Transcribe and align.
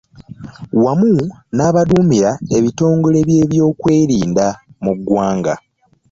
Wamu 0.83 1.13
n'abaduumira 1.55 2.31
ebitongole 2.57 3.19
by'ebyokwerinda 3.27 4.45
mu 4.83 4.91
ggwanga. 4.97 5.53